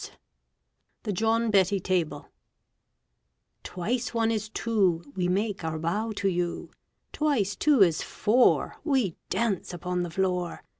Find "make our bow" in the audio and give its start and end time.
5.27-6.11